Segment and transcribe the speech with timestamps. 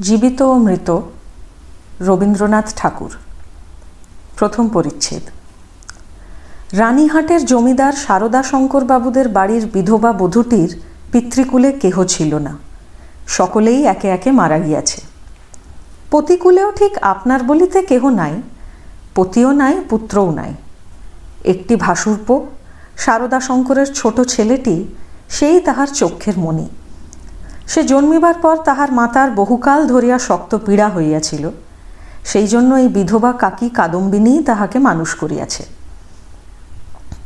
[0.00, 1.00] জীবিত ও মৃত
[2.00, 3.10] রবীন্দ্রনাথ ঠাকুর।
[4.36, 5.22] প্রথম পরিচ্ছেদ।
[6.72, 10.80] রানীহাটের জমিদার সারদা শঙ্কর বাবুদের বাড়ির বিধবা বধূটির
[11.12, 12.58] পিতৃকুলে কেহ ছিল না।
[13.28, 15.00] সকলেই একে একে মারা গিয়াছে।
[16.10, 18.42] পতিকুলেও ঠিক আপনার বলিতে কেহ নাই,
[19.14, 20.54] পতিও নাই, পুত্রও নাই।
[21.44, 22.46] একটি ভাসুরপ,
[22.96, 24.84] সারদা শঙ্করের ছোট ছেলেটি,
[25.28, 26.68] সেই তাহার চক্ষের মণি।
[27.72, 31.44] সে জন্মিবার পর তাহার মাতার বহুকাল ধরিয়া শক্ত পীড়া হইয়াছিল।
[32.30, 35.62] সেই জন্য এই বিধবা কাকি কাদম্বিনীই তাহাকে মানুষ করিয়াছে।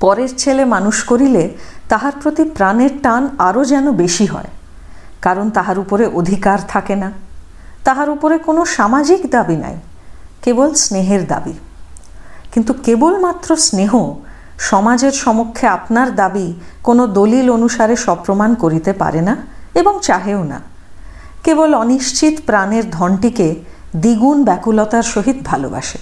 [0.03, 1.43] পরের ছেলে মানুষ করিলে
[1.91, 4.51] তাহার প্রতি প্রাণের টান আরও যেন বেশি হয়,
[5.27, 7.11] কারণ তাহার উপরে অধিকার থাকে না।
[7.87, 9.77] তাহার উপরে কোনো সামাজিক দাবি নাই,
[10.45, 11.55] কেবল স্নেহের দাবি।
[12.53, 13.93] কিন্তু কেবলমাত্র স্নেহ
[14.71, 16.47] সমাজের সমক্ষে আপনার দাবি
[16.87, 19.35] কোনো দলিল অনুসারে সপ্রমাণ করিতে পারে না
[19.75, 20.61] এবং চাহেও না।
[21.45, 23.55] কেবল অনিশ্চিত প্রাণের ধনটিকে
[23.97, 25.99] দ্বিগুণ ব্যাকুলতার সহিত ভালোবাসে।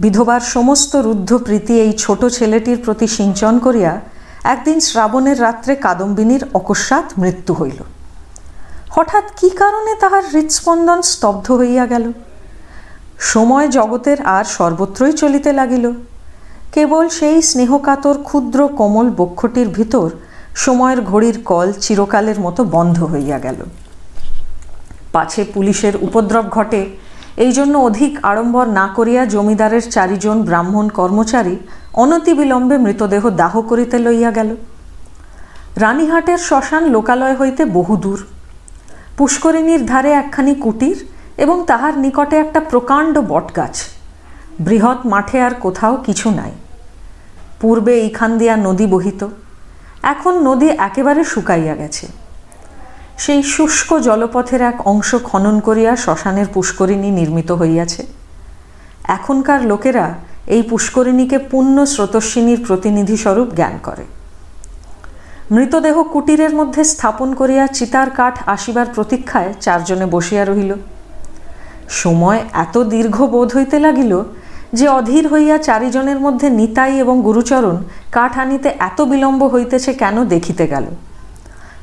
[0.00, 4.00] বিধবার সমস্ত রুদ্ধ প্রীতি এই ছোট ছেলেটির প্রতি সিঞ্চন করিয়া
[4.44, 7.82] একদিন শ্রাবণের রাত্রে কাদম্বিনীর অকস্মাৎ মৃত্যু হইল।
[8.90, 12.12] হঠাৎ কি কারণে তাহার হৃৎস্পন্দন স্তব্ধ হইয়া গেল?
[13.18, 15.92] সময় জগতের আর সর্বত্রই চলিতে লাগিল।
[16.72, 20.10] কেবল সেই স্নেহকাতর ক্ষুদ্র কোমল বক্ষটির ভিতর
[20.54, 23.56] সময়ের ঘড়ির কল চিরকালের মতো বন্ধ হইয়া গেল।
[25.12, 26.96] পাছে পুলিশের উপদ্রব ঘটে,
[27.36, 31.56] এই জন্য অধিক আড়ম্বর না করিয়া জমিদারের চারিজন ব্রাহ্মণ কর্মচারী
[31.94, 34.56] অনতিবিলম্বে মৃতদেহ দাহ করিতে লইয়া গেল।
[35.76, 38.26] রানীহাটের শ্মশান লোকালয় হইতে বহুদূর।
[39.16, 41.06] পুষ্করিণীর ধারে একখানি কুটির
[41.36, 43.82] এবং তাহার নিকটে একটা প্রকাণ্ড বটগাছ।
[44.60, 46.50] বৃহৎ মাঠে আর কোথাও কিছু নাই।
[47.60, 49.26] পূর্বে এইখান দিয়া নদী বহিত।
[50.02, 52.06] এখন নদী একেবারে শুকাইয়া গেছে।
[53.18, 58.06] সেই শুষ্ক জলপথের এক অংশ খনন করিয়া শ্মশানের পুষ্করিণী নির্মিত হইয়াছে।
[59.04, 60.14] এখনকার লোকেরা
[60.46, 64.04] এই পুষ্করিণীকে পুণ্য স্রোতস্বিনীর প্রতিনিধিস্বরূপ জ্ঞান করে।
[65.50, 70.74] মৃতদেহ কুটিরের মধ্যে স্থাপন করিয়া চিতার কাঠ আসিবার প্রতীক্ষায় চারজনে বসিয়া রহিল।
[71.88, 74.22] সময় এত দীর্ঘ বোধ হইতে লাগিল
[74.72, 77.76] যে অধীর হইয়া চারিজনের মধ্যে নিতাই এবং গুরুচরণ
[78.12, 80.84] কাঠ আনিতে এত বিলম্ব হইতেছে কেন দেখিতে গেল।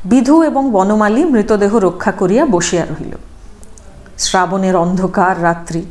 [0.06, 3.14] বিধু এবং বনমালী মৃতদেহ রক্ষা করিয়া বসিয়া রহিল।
[4.18, 5.84] শ্রাবণের অন্ধকার রাত্রি,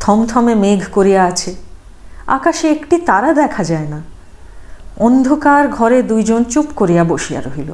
[0.00, 1.54] থমথমে মেঘ করিয়া আছে,
[2.26, 4.00] আকাশে একটি তারা দেখা যায় না।
[4.96, 7.72] অন্ধকার ঘরে দুইজন চুপ করিয়া বসিয়া রহিল।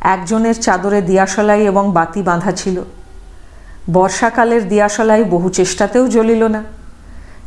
[0.00, 2.82] একজনের চাদরে দিয়াশলাই এবং বাতি বাঁধা ছিল।
[3.92, 6.62] বর্ষাকালের দিয়াশলাই বহু চেষ্টাতেও জ্বলিল না।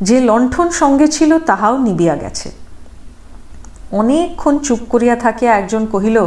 [0.02, 2.50] যে লণ্ঠন সঙ্গে ছিল তাহাও নিবিয়া গেছে।
[3.92, 6.20] অনেকক্ষণ চুপ করিয়া থাকিয়া একজন কহিল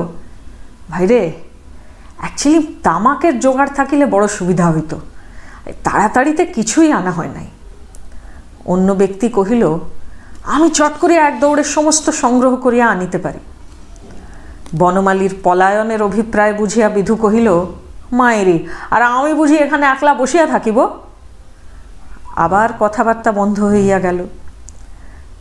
[0.90, 1.32] ভাইরে
[2.18, 4.96] অ্যাকচুয়ালি তামাকের জোগাড় থাকিলে বড় সুবিধা হইত।
[5.84, 7.48] তাড়াতাড়িতে কিছুই আনা হয় নাই।
[8.66, 9.64] অন্য ব্যক্তি কহিল,
[10.44, 13.40] আমি চট করিয়া এক দৌড়ের সমস্ত সংগ্রহ করিয়া আনিতে পারি।
[14.78, 17.48] বনমালীর পলায়নের অভিপ্রায় বুঝিয়া বিধু কহিল,
[18.12, 20.78] মায়েরি, আর আমি বুঝি এখানে একলা বসিয়া থাকিব?
[22.36, 24.28] আবার কথাবার্তা বন্ধ হইয়া গেল।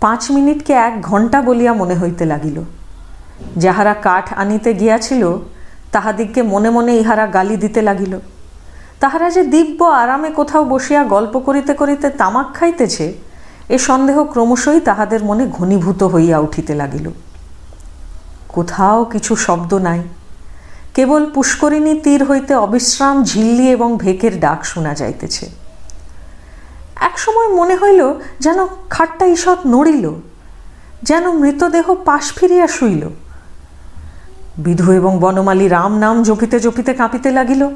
[0.00, 2.60] পাঁচ মিনিটকে এক ঘণ্টা বলিয়া মনে হইতে লাগিল।
[3.56, 5.38] যাহারা কাঠ আনিতে গিয়াছিল,
[5.92, 8.18] তাহাদিগকে মনে মনে ইহারা গালি দিতে লাগিল।
[9.00, 13.14] তাহারা যে দিব্য আরামে কোথাও বসিয়া গল্প করিতে করিতে তামাক খাইতেছে,
[13.68, 17.10] এ সন্দেহ ক্রমশই তাহাদের মনে ঘনীভূত হইয়া উঠিতে লাগিল।
[18.48, 20.02] কোথাও কিছু শব্দ নাই।
[20.94, 25.63] কেবল পুষ্করিণী তীর হইতে অবিশ্রাম ঝিল্লি এবং ভেকের ডাক শোনা যাইতেছে।
[27.00, 30.14] এক সময় মনে হইল যেন খাটটা ঈষৎ নড়িল,
[31.02, 33.08] যেন মৃতদেহ পাশ ফিরিয়া শুইল।
[34.58, 37.68] বিধু এবং বনমালী রাম নাম জপিতে জপিতে কাঁপিতে লাগিল।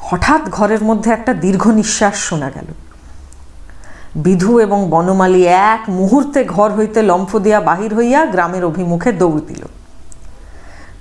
[0.00, 2.66] হঠাৎ ঘরের মধ্যে একটা দীর্ঘ নিঃশ্বাস শোনা গেল।
[4.16, 9.64] বিধু এবং বনমালী এক মুহূর্তে ঘর হইতে লম্ফ দিয়া বাহির হইয়া গ্রামের অভিমুখে দৌড় দিল।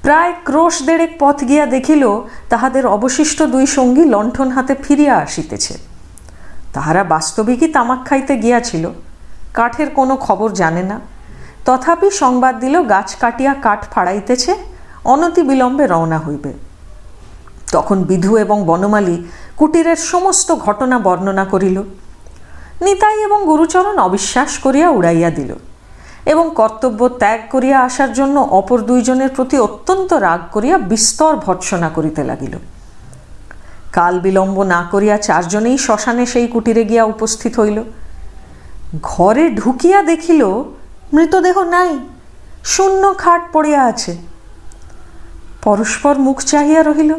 [0.01, 5.92] প্রায় ক্রোশ দেড়েক পথ গিয়া দেখিল তাহাদের অবশিষ্ট দুই সঙ্গী লণ্ঠন হাতে ফিরিয়া আসিতেছে।
[6.73, 8.89] তাহারা বাস্তবিকই তামাক খাইতে গিয়াছিল।
[9.53, 10.99] কাঠের কোনো খবর জানে না।
[11.65, 14.53] তথাপি সংবাদ দিল, গাছ কাটিয়া কাঠ ফাড়াইতেছে,
[15.05, 16.53] অনতি বিলম্বে রওনা হইবে।
[17.71, 19.23] তখন বিধু এবং বনমালী
[19.57, 21.77] কুটিরের সমস্ত ঘটনা বর্ণনা করিল।
[22.81, 25.51] নিতাই এবং গুরুচরণ অবিশ্বাস করিয়া উড়াইয়া দিল
[26.25, 32.23] এবং কর্তব্য ত্যাগ করিয়া আসার জন্য অপর দুইজনের প্রতি অত্যন্ত রাগ করিয়া বিস্তর ভৎসনা করিতে
[32.23, 32.53] লাগিল।
[33.93, 37.79] কাল বিলম্ব না করিয়া চারজনেই শ্মশানে সেই কুটিরে গিয়া উপস্থিত হইল।
[39.11, 40.41] ঘরে ঢুকিয়া দেখিল,
[41.15, 41.91] মৃতদেহ নাই,
[42.73, 44.13] শূন্য খাট পড়িয়া আছে।
[45.65, 47.11] পরস্পর মুখ চাহিয়া রহিল,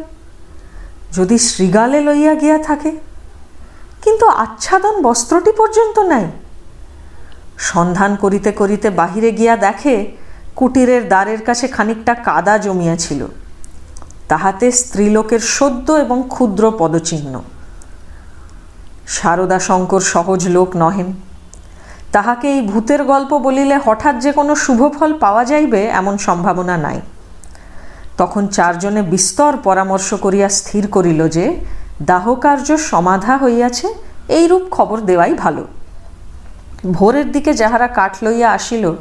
[1.17, 2.93] যদি শ্রীগালে লইয়া গিয়া থাকে,
[4.05, 6.27] কিন্তু আচ্ছাদন বস্ত্রটি পর্যন্ত নাই।
[7.71, 9.95] সন্ধান করিতে করিতে বাহিরে গিয়া দেখে
[10.59, 13.21] কুটিরের দ্বারের কাছে খানিকটা কাদা জমিয়াছিল।
[14.29, 17.43] তাহাতে স্ত্রীলোকের সদ্য এবং ক্ষুদ্র পদচিহ্ন।
[19.07, 21.13] শারদা শঙ্কর সহজ লোক নহেন।
[22.13, 27.01] তাহাকে এই ভূতের গল্প বলিলে হঠাৎ যে কোনো শুভফল পাওয়া যাইবে এমন সম্ভাবনা নাই।
[28.19, 31.61] তখন চারজনে বিস্তর পরামর্শ করিয়া স্থির করিল যে,
[32.03, 33.95] দাহকার্য সমাধা হইয়াছে,
[34.29, 35.65] এইরূপ খবর দেওয়াই ভালো।
[36.93, 38.93] ভোরের দিকে যাহারা কাঠ লইয়া আসিল,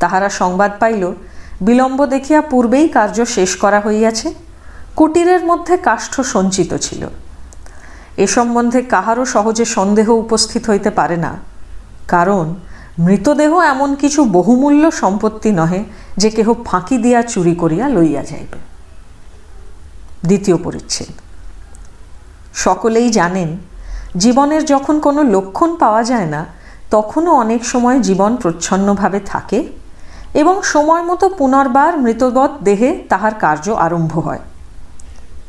[0.00, 1.12] তাহারা সংবাদ পাইল,
[1.60, 4.51] বিলম্ব দেখিয়া পূর্বেই কার্য শেষ করা হইয়াছে।
[4.96, 7.02] কুটিরের মধ্যে কাষ্ঠ সঞ্চিত ছিল।
[8.24, 11.32] এ সম্বন্ধে কাহারও সহজে সন্দেহ উপস্থিত হইতে পারে না,
[12.08, 12.46] কারণ
[12.98, 15.80] মৃতদেহ এমন কিছু বহুমূল্য সম্পত্তি নহে
[16.20, 18.58] যে কেহ ফাঁকি দিয়া চুরি করিয়া লইয়া যাইবে।
[20.28, 21.12] দ্বিতীয় পরিচ্ছেদ।
[22.54, 23.50] সকলেই জানেন,
[24.22, 26.42] জীবনের যখন কোনো লক্ষণ পাওয়া যায় না,
[26.90, 29.60] তখনও অনেক সময় জীবন প্রচ্ছন্নভাবে থাকে
[30.34, 34.42] এবং সময় মতো পুনর্বার মৃতবৎ দেহে তাহার কার্য আরম্ভ হয়।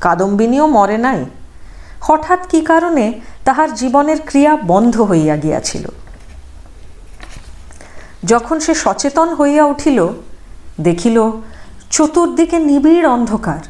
[0.03, 1.19] কাদম্বিনীও মরে নাই।
[2.01, 3.05] হঠাৎ কি কারণে
[3.45, 5.85] তাহার জীবনের ক্রিয়া বন্ধ হইয়া গিয়াছিল।
[8.23, 9.99] যখন সে সচেতন হইয়া উঠিল,
[10.81, 11.17] দেখিল,
[11.91, 13.61] চতুর্দিকে নিবিড় অন্ধকার।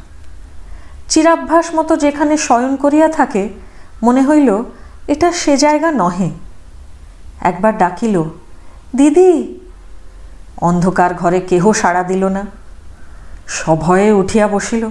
[1.08, 3.42] চিরাভ্যাস মতো যেখানে শয়ন করিয়া থাকে,
[4.02, 4.50] মনে হইল,
[5.08, 6.30] এটা সে জায়গা নহে।
[7.40, 8.16] একবার ডাকিল,
[8.96, 9.32] দিদি,
[10.60, 12.42] অন্ধকার ঘরে কেহ সাড়া দিল না?
[13.48, 14.84] সভয়ে উঠিয়া বসিল।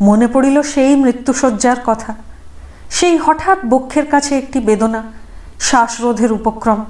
[0.00, 2.14] মনে পড়িল সেই মৃত্যুসজ্জার কথা।
[2.90, 5.02] সেই হঠাৎ বক্ষের কাছে একটি বেদনা,
[5.60, 6.84] শ্বাসরোধের উপক্রম।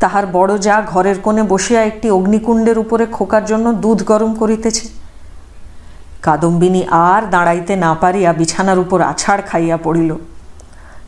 [0.00, 4.88] তাহার বড় যা ঘরের কোণে বসিয়া একটি অগ্নিকুণ্ডের উপরে খোকার জন্য দুধ গরম করিতেছে।
[6.22, 10.16] কাদম্বিনী আর দাঁড়াইতে না পারিয়া বিছানার উপর আছাড় খাইয়া পড়িল।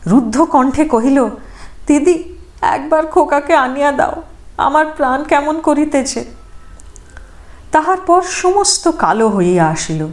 [0.07, 1.29] রুদ্ধ কণ্ঠে কহিল,
[1.87, 2.23] দিদি,
[2.61, 4.21] একবার খোকাকে আনিয়া দাও,
[4.57, 6.25] আমার প্রাণ কেমন করিতেছে?
[7.71, 10.07] তাহার পর সমস্ত কালো হইয়া আসিল।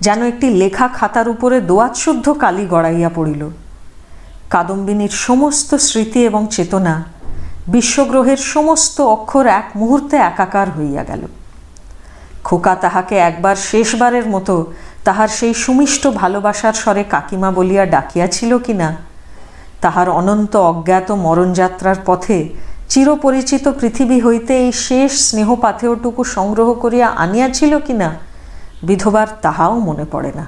[0.00, 3.50] যেন একটি লেখা খাতার উপরে দোয়াত শুদ্ধ কালি গড়াইয়া পড়িল।
[4.50, 7.04] কাদম্বিনীর সমস্ত স্মৃতি এবং চেতনা
[7.68, 11.20] বিশ্বগ্রহের সমস্ত অক্ষর এক মুহূর্তে একাকার হইয়া গেল।
[12.44, 14.72] খোকা তাহাকে একবার শেষবারের মতো
[15.04, 18.96] তাহার সেই সুমিষ্ট ভালোবাসার স্বরে কাকিমা বলিয়া ডাকিয়াছিল কি না
[19.80, 22.48] তাহার অনন্ত অজ্ঞাত মরণযাত্রার পথে
[22.88, 28.29] চিরপরিচিত পৃথিবী হইতে এই শেষ স্নেহপাথেয়টুকু সংগ্রহ করিয়া আনিয়াছিল কিনা
[28.82, 30.46] বিধবার তাহাও মনে পড়ে না।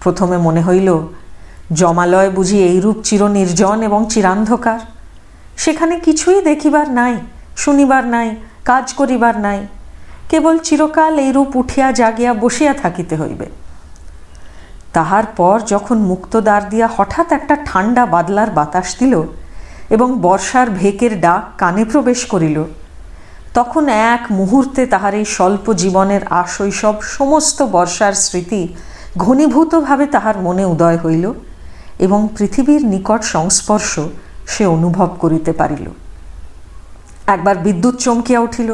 [0.00, 0.98] প্রথমে মনে হইল,
[1.72, 4.78] জমালয় বুঝি এইরূপ চির নির্জন এবং চিরান্ধকার।
[5.56, 7.16] সেখানে কিছুই দেখিবার নাই,
[7.56, 9.66] শুনিবার নাই, কাজ করিবার নাই।
[10.28, 13.46] কেবল চিরকাল এইরূপ উঠিয়া জাগিয়া বসিয়া থাকিতে হইবে।
[14.92, 19.22] তাহার পর যখন মুক্ত দ্বার দিয়া হঠাৎ একটা ঠান্ডা বাদলার বাতাস দিল
[19.90, 22.64] এবং বর্ষার ভেকের ডাক কানে প্রবেশ করিল
[23.58, 28.62] তখন এক মুহূর্তে তাহার এই স্বল্প জীবনের আশৈশব সমস্ত বর্ষার স্মৃতি
[29.16, 31.32] ঘনীভূতভাবে তাহার মনে উদয় হইল
[31.98, 33.92] এবং পৃথিবীর নিকট সংস্পর্শ
[34.46, 35.86] সে অনুভব করিতে পারিল।
[37.26, 38.70] একবার বিদ্যুৎ চমকিয়া উঠিল।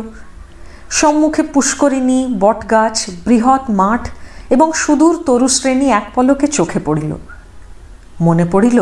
[0.91, 4.03] সম্মুখে পুষ্করিণী, বটগাছ, বৃহৎ মাঠ
[4.51, 7.13] এবং সুদূর তরুশ্রেণী এক পলকে চোখে পড়িল।
[8.21, 8.79] মনে পড়িল,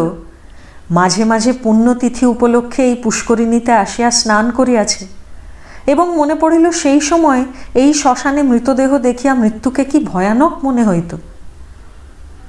[0.90, 5.21] মাঝে মাঝে পুণ্যতিথি উপলক্ষে এই পুষ্করিণীতে আসিয়া স্নান করিয়াছে।
[5.86, 11.16] এবং মনে পড়িল সেই সময় এই শ্মশানে মৃতদেহ দেখিয়া মৃত্যুকে কি ভয়ানক মনে হইত।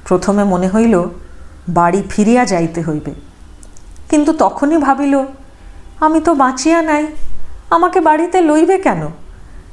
[0.08, 1.02] প্রথমে মনে হইল,
[1.68, 3.14] বাড়ি ফিরিয়া যাইতে হইবে।
[4.08, 5.18] কিন্তু তখনই ভাবিল,
[6.00, 7.06] আমি তো বাঁচিয়া নাই,
[7.70, 9.08] আমাকে বাড়িতে লইবে কেন?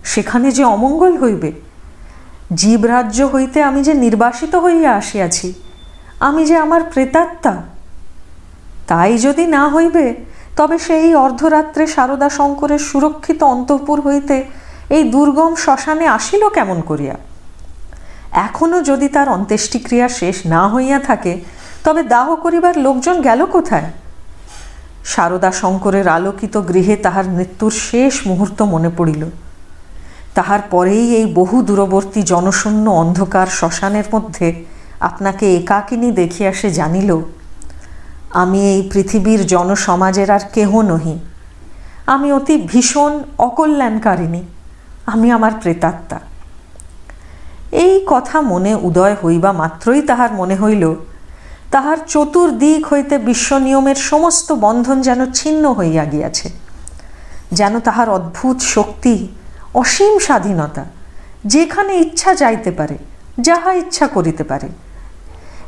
[0.03, 1.51] সেখানে যে অমঙ্গল হইবে।
[2.53, 5.53] জীবরাজ্য হইতে আমি যে নির্বাসিত হইয়া আসিয়াছি,
[6.19, 7.61] আমি যে আমার প্রেতাত্মা,
[8.87, 10.15] তাই যদি না হইবে
[10.57, 14.43] তবে সেই অর্ধরাত্রে সারদা শঙ্করের সুরক্ষিত অন্তঃপুর হইতে
[14.89, 17.15] এই দুর্গম শ্মশানে আসিল কেমন করিয়া?
[18.31, 21.41] এখনও যদি তার অন্ত্যেষ্টিক্রিয়া শেষ না হইয়া থাকে,
[21.83, 23.91] তবে দাহ করিবার লোকজন গেল কোথায়?
[25.05, 29.29] সারদা শঙ্করের আলোকিত গৃহে তাহার মৃত্যুর শেষ মুহূর্ত মনে পড়িল।
[30.35, 34.65] তাহার পরেই এই বহু দূরবর্তী জনশূন্য অন্ধকার শ্মশানের মধ্যে
[34.99, 37.21] আপনাকে একাকিনী দেখিয়া সে জানিল
[38.33, 41.19] আমি এই পৃথিবীর জনসমাজের আর কেহ নহি।
[42.05, 44.43] আমি অতি ভীষণ অকল্যাণকারিণী।
[45.05, 46.19] আমি আমার প্রেতাত্মা।
[47.71, 50.95] এই কথা মনে উদয় হইবা মাত্রই তাহার মনে হইল,
[51.71, 56.49] তাহার চতুর্দিক হইতে বিশ্ব নিয়মের সমস্ত বন্ধন যেন ছিন্ন হইয়া গিয়াছে,
[57.51, 59.27] যেন তাহার অদ্ভুত শক্তি,
[59.73, 60.85] অসীম স্বাধীনতা,
[61.45, 62.97] যেখানে ইচ্ছা যাইতে পারে,
[63.39, 64.69] যাহা ইচ্ছা করিতে পারে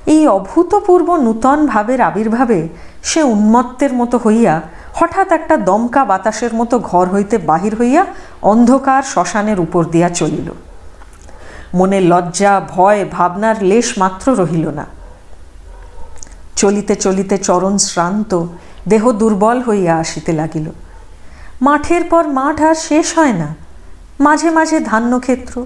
[0.06, 2.68] এই অভূতপূর্ব নূতন ভাবের আবির্ভাবে
[3.04, 4.62] সে উন্মত্তের মতো হইয়া
[4.94, 8.06] হঠাৎ একটা দমকা বাতাসের মতো ঘর হইতে বাহির হইয়া
[8.42, 10.52] অন্ধকার শ্মশানের উপর দিয়া চলিল।
[11.74, 14.86] মনে লজ্জা, ভয়, ভাবনার লেশ মাত্র রহিল না।
[16.56, 18.46] চলিতে চলিতে চরণ শ্রান্ত,
[18.88, 20.70] দেহ দুর্বল হইয়া আসিতে লাগিল।
[21.62, 23.56] মাঠের পর মাঠ আর শেষ হয় না।
[24.20, 25.66] মাঝে মাঝে ধান্যক্ষেত্র,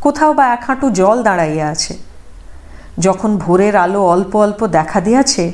[0.00, 2.13] কোথাও বা এক হাঁটু জল দাঁড়াইয়া আছে।
[2.98, 5.52] যখন ভোরের আলো অল্প অল্প দেখা দিয়াছে,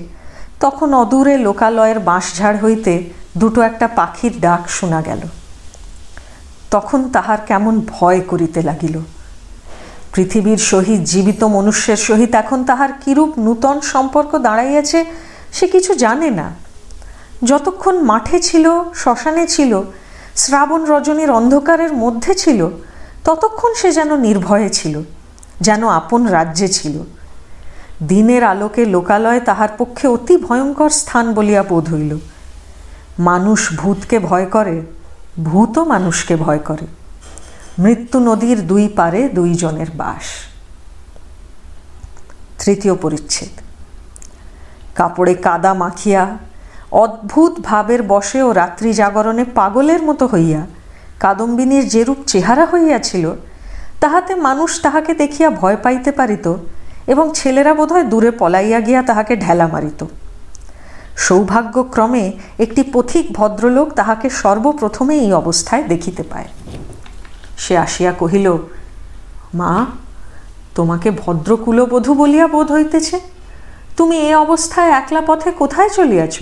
[0.60, 5.20] তখন অদূরে লোকালয়ের বাঁশঝাড় হইতে দুটো একটা পাখির ডাক শোনা গেল।
[6.70, 8.98] তখন তাহার কেমন ভয় করিতে লাগিল।
[10.14, 15.04] পৃথিবীর সহিত, জীবিত মনুষ্যের সহিত এখন তাহার কিরূপ নূতন সম্পর্ক দাঁড়াইয়াছে,
[15.52, 16.50] সে কিছু জানে না।
[17.44, 19.82] যতক্ষণ মাঠে ছিল, শ্মশানে ছিল,
[20.36, 22.68] শ্রাবণ রজনীর অন্ধকারের মধ্যে ছিল,
[23.24, 25.02] ততক্ষণ সে যেন নির্ভয়ে ছিল,
[25.60, 26.98] যেন আপন রাজ্যে ছিল।
[28.02, 32.18] দিনের আলোকে লোকালয় তাহার পক্ষে অতি ভয়ঙ্কর স্থান বলিয়া বোধ হইল।
[33.18, 34.82] মানুষ ভূতকে ভয় করে,
[35.44, 36.86] ভূতও মানুষকে ভয় করে।
[37.78, 40.22] মৃত্যু নদীর দুই পারে দুইজনের বাস।
[42.64, 43.60] তৃতীয় পরিচ্ছেদ।
[44.94, 46.38] কাপড়ে কাদা মাখিয়া,
[46.92, 50.66] অদ্ভুত ভাবের বসে ও রাত্রি জাগরণে পাগলের মতো হইয়া,
[51.20, 53.32] কাদম্বিনীর যেরূপ চেহারা হইয়াছিল,
[54.00, 56.54] তাহাতে মানুষ তাহাকে দেখিয়া ভয় পাইতে পারিত
[57.10, 60.04] এবং ছেলেরা বোধহয় দূরে পলাইয়া গিয়া তাহাকে ঢেলা মারিত।
[61.16, 62.24] সৌভাগ্যক্রমে
[62.58, 66.48] একটি পথিক ভদ্রলোক তাহাকে সর্বপ্রথমে এই অবস্থায় দেখিতে পায়।
[67.58, 68.46] সে আসিয়া কহিল,
[69.54, 69.86] মা,
[70.74, 73.20] তোমাকে ভদ্রকুলবধূ বলিয়া বোধ হইতেছে?
[73.96, 76.36] তুমি এ অবস্থায় একলা পথে কোথায় চলিয়াছ?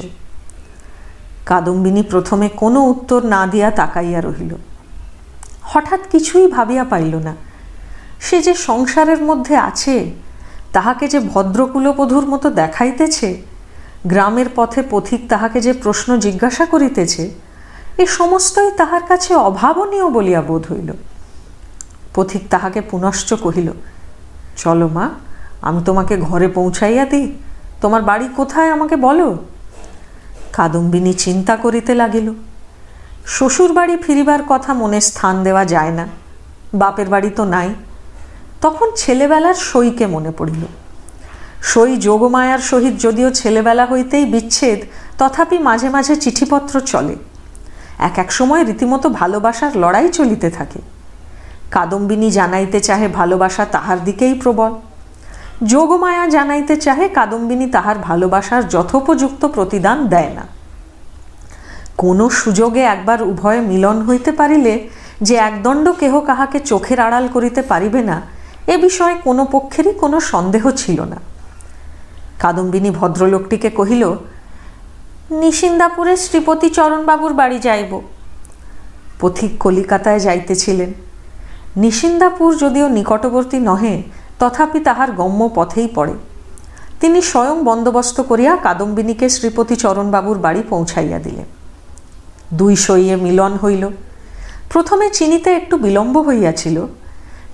[1.46, 4.54] কাদম্বিনী প্রথমে কোনো উত্তর না দিয়া তাকাইয়া রহিল।
[5.62, 7.34] হঠাৎ কিছুই ভাবিয়া পাইল না।
[8.20, 9.94] সে যে সংসারের মধ্যে আছে
[10.72, 13.42] তাহাকে যে ভদ্রকুলবধূর মতো দেখাইতেছে,
[14.06, 17.30] গ্রামের পথে পথিক তাহাকে যে প্রশ্ন জিজ্ঞাসা করিতেছে,
[17.98, 20.92] এ সমস্তই তাহার কাছে অভাবনীয় বলিয়া বোধ হইল।
[22.14, 23.68] পথিক তাহাকে পুনশ্চ কহিল,
[24.56, 25.08] চলো মা,
[25.62, 27.32] আমি তোমাকে ঘরে পৌঁছাইয়া দিই।
[27.80, 29.38] তোমার বাড়ি কোথায় আমাকে বলো?
[30.52, 32.32] কাদম্বিনী চিন্তা করিতে লাগিল।
[33.26, 36.06] শ্বশুর বাড়ি ফিরিবার কথা মনে স্থান দেওয়া যায় না।
[36.74, 37.74] বাপের বাড়ি তো নাই।
[38.60, 40.62] তখন ছেলেবেলার সইকে মনে পড়িল।
[41.62, 44.78] সই যোগমায়ার সহিত যদিও ছেলেবেলা হইতেই বিচ্ছেদ,
[45.18, 47.16] তথাপি মাঝে মাঝে চিঠিপত্র চলে।
[47.98, 50.80] এক এক সময় রীতিমতো ভালোবাসার লড়াই চলিতে থাকে।
[51.70, 54.74] কাদম্বিনী জানাইতে চাহে ভালোবাসা তাহার দিকেই প্রবল।
[55.64, 60.46] যোগমায়া জানাইতে চাহে কাদম্বিনী তাহার ভালোবাসার যথোপযুক্ত প্রতিদান দেয় না।
[61.96, 64.88] কোনো সুযোগে একবার উভয়ে মিলন হইতে পারিলে
[65.22, 68.22] যে একদণ্ড কেহ কাহাকে চোখের আড়াল করিতে পারিবে না
[68.68, 71.16] এ বিষয়ে কোনো পক্ষেরই কোনো সন্দেহ ছিল না।
[72.38, 74.04] কাদম্বিনী ভদ্রলোকটিকে কহিল
[75.30, 78.00] নিশিন্দাপুরে শ্রীপতি চরণবাবুর বাড়ি যাইব।
[79.20, 80.92] পথিক কলিকাতায় যাইতেছিলেন।
[81.76, 84.02] নিশিন্দাপুর যদিও নিকটবর্তী নহে,
[84.38, 86.14] তথাপি তাহার গম্য পথেই পড়ে।
[87.00, 91.44] তিনি স্বয়ং বন্দোবস্ত করিয়া কাদম্বিনীকে শ্রীপতি চরণবাবুর বাড়ি পৌঁছাইয়া দিলেন।
[92.54, 93.88] দুই সইয়ে মিলন হইল।
[94.72, 96.86] প্রথমে চিনিতে একটু বিলম্ব হইয়াছিল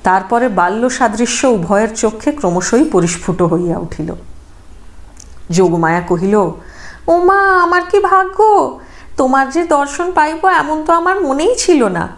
[0.05, 4.15] তারপরে বাল্য সাদৃশ্য উভয়ের চক্ষে ক্রমশই পরিস্ফুট হইয়া উঠিল।
[5.51, 6.35] যোগমায়া কহিল
[7.07, 8.39] ও মা আমার কি ভাগ্য?
[9.17, 12.09] তোমার যে দর্শন পাইব এমন তো আমার মনেই ছিল না।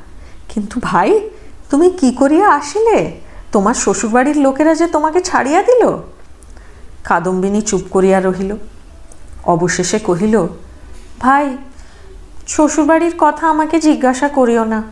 [0.49, 1.31] কিন্তু ভাই,
[1.71, 3.21] তুমি কি করিয়া আসিলে?
[3.53, 5.83] তোমার শ্বশুরবাড়ির লোকেরা যে তোমাকে ছাড়িয়া দিল?
[7.05, 8.57] কাদম্বিনী চুপ করিয়া রহিল।
[9.45, 10.47] অবশেষে কহিল,
[11.21, 11.57] ভাই,
[12.49, 14.83] শ্বশুরবাড়ির কথা আমাকে জিজ্ঞাসা করিও না।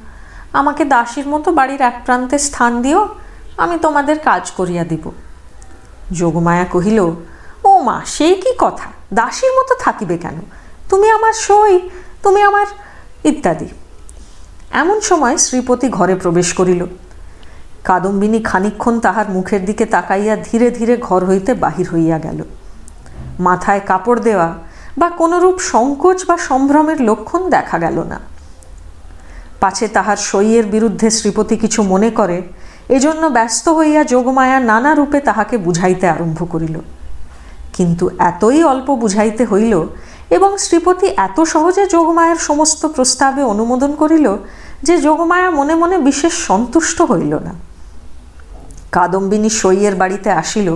[0.55, 3.09] আমাকে দাসীর মতো বাড়ির এক প্রান্তে স্থান দিও,
[3.57, 5.11] আমি তোমাদের কাজ করিয়া দিব।
[6.13, 6.99] যোগমায়া কহিল,
[7.65, 8.89] ও মা, সে কি কথা?
[9.15, 10.41] দাসীর মতো থাকিবে কেন?
[10.91, 11.91] তুমি আমার সই,
[12.23, 12.67] তুমি আমার
[13.25, 13.69] ইত্যাদি।
[14.71, 16.87] এমন সময় শ্রীপতি ঘরে প্রবেশ করিল।
[17.85, 22.43] কাদম্বিনী খানিক্ষণ তাহার মুখের দিকে তাকাইয়া ধীরে ধীরে ঘর হইতে বাহির হইয়া গেল।
[23.41, 24.55] মাথায় কাপড় দেওয়া
[24.99, 28.21] বা কোনরূপ সংকোচ বা সম্ভ্রমের লক্ষণ দেখা গেল না।
[29.65, 32.39] পাছে তাহার সইয়ের বিরুদ্ধে শ্রীপতি কিছু মনে করে,
[32.97, 36.77] এজন্য ব্যস্ত হইয়া যোগমায়া নানা রূপে তাহাকে বুঝাইতে আরম্ভ করিল।
[37.77, 39.75] কিন্তু এতই অল্প বুঝাইতে হইল
[40.37, 44.27] এবং শ্রীপতি এত সহজে যোগমায়ার সমস্ত প্রস্তাবে অনুমোদন করিল
[44.87, 47.53] যে যোগমায়া মনে মনে বিশেষ সন্তুষ্ট হইল না।
[48.95, 50.69] কাদম্বিনী সইয়ের বাড়িতে আসিল,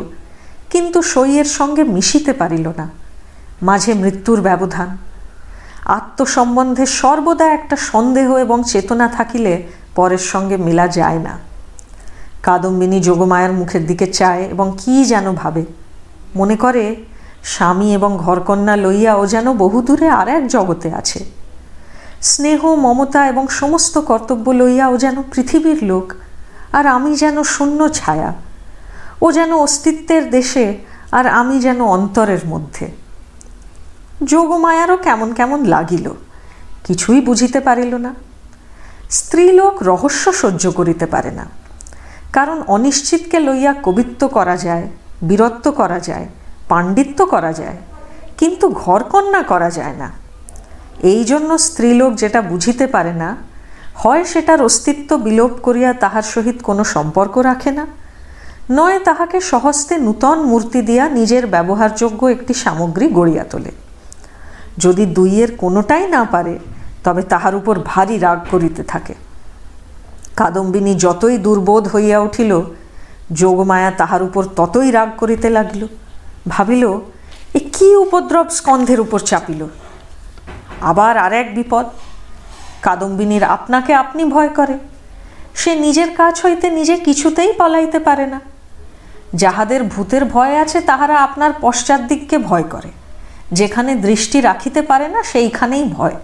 [0.72, 2.86] কিন্তু সইয়ের সঙ্গে মিশিতে পারিল না।
[3.68, 4.88] মাঝে মৃত্যুর ব্যবধান
[5.88, 9.62] আত্মসম্বন্ধে সর্বদা একটা সন্দেহ এবং চেতনা থাকিলে
[9.94, 11.38] পরের সঙ্গে মেলা যায় না।
[12.42, 15.64] কাদম্বিনী যোগমায়ার মুখের দিকে চায় এবং কি যেন ভাবে।
[16.36, 16.96] মনে করে,
[17.42, 21.24] স্বামী এবং ঘরকন্যা লইয়া ও যেন বহুদূরে আর এক জগতে আছে।
[22.22, 26.12] স্নেহ, মমতা এবং সমস্ত কর্তব্য লইয়া ও যেন পৃথিবীর লোক,
[26.72, 28.34] আর আমি যেন শূন্য ছায়া।
[29.22, 30.78] ও যেন অস্তিত্বের দেশে,
[31.12, 33.07] আর আমি যেন অন্তরের মধ্যে।
[34.24, 36.10] যোগমায়ারও কেমন কেমন লাগিল।
[36.84, 38.14] কিছুই বুঝিতে পারিল না।
[39.10, 41.46] স্ত্রীলোক রহস্য সহ্য করিতে পারে না।
[42.32, 44.88] কারণ অনিশ্চিতকে লইয়া কবিত্ব করা যায়,
[45.22, 46.26] বীরত্ব করা যায়,
[46.68, 47.76] পাণ্ডিত্য করা যায়,
[48.38, 50.12] কিন্তু ঘরকন্যা করা যায় না।
[51.02, 53.36] এই জন্য স্ত্রীলোক যেটা বুঝিতে পারে না,
[53.96, 57.86] হয় সেটার অস্তিত্ব বিলোপ করিয়া তাহার সহিত কোনো সম্পর্ক রাখে না,
[58.70, 63.87] নয় তাহাকে সহস্তে নূতন মূর্তি দিয়া নিজের ব্যবহারযোগ্য একটি সামগ্রী গড়িয়া তোলে।
[64.78, 66.58] যদি দুইয়ের কোনোটাই না পারে,
[67.04, 69.14] তবে তাহার উপর ভারী রাগ করিতে থাকে।
[70.36, 72.60] কাদম্বিনী যতই দুর্বোধ হইয়া উঠিল,
[73.32, 75.86] যোগমায়া তাহার উপর ততই রাগ করিতে লাগিল।
[76.48, 76.88] ভাবিল,
[77.54, 79.66] এ কি উপদ্রব স্কন্ধের উপর চাপিল?
[80.80, 81.86] আবার আর এক বিপদ,
[82.82, 84.78] কাদম্বিনীর আপনাকে আপনি ভয় করে।
[85.54, 88.40] সে নিজের কাজ হইতে নিজে কিছুতেই পালাইতে পারে না।
[89.34, 92.97] যাহাদের ভূতের ভয় আছে, তাহারা আপনার পশ্চাৎ দিককে ভয় করে।
[93.52, 96.14] যেখানে দৃষ্টি রাখিতে পারে না, সেইখানেই ভয়।